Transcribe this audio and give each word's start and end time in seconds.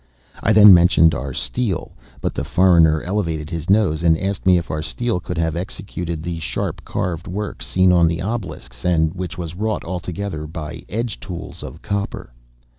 I 0.41 0.51
then 0.51 0.73
mentioned 0.73 1.13
our 1.13 1.31
steel; 1.31 1.91
but 2.21 2.33
the 2.33 2.43
foreigner 2.43 3.03
elevated 3.03 3.51
his 3.51 3.69
nose, 3.69 4.01
and 4.01 4.17
asked 4.17 4.47
me 4.47 4.57
if 4.57 4.71
our 4.71 4.81
steel 4.81 5.19
could 5.19 5.37
have 5.37 5.55
executed 5.55 6.23
the 6.23 6.39
sharp 6.39 6.83
carved 6.83 7.27
work 7.27 7.61
seen 7.61 7.91
on 7.91 8.07
the 8.07 8.19
obelisks, 8.19 8.83
and 8.83 9.13
which 9.13 9.37
was 9.37 9.53
wrought 9.55 9.83
altogether 9.83 10.47
by 10.47 10.81
edge 10.89 11.19
tools 11.19 11.61
of 11.61 11.83
copper. 11.83 12.33